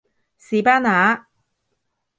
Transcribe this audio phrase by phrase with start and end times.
[0.39, 1.27] 士巴拿